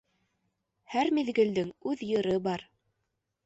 Һәр 0.93 1.11
миҙгелдең 1.19 1.71
үҙ 1.93 2.05
йыры 2.11 2.41
бар. 2.51 2.69